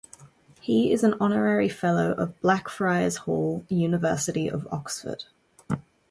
[0.61, 5.25] He is an Honorary Fellow of Blackfriars Hall, University of Oxford.